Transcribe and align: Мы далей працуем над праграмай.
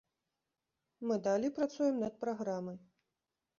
Мы 1.09 1.17
далей 1.27 1.53
працуем 1.59 1.95
над 2.07 2.19
праграмай. 2.25 2.83